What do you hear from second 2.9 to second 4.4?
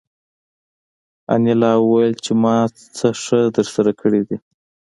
څه ښه درسره کړي دي